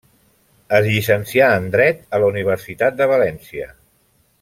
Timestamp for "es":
0.77-0.87